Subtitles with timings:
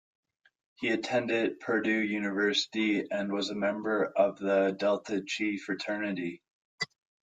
[0.79, 6.41] He attended Purdue University and was a member of The Delta Chi Fraternity.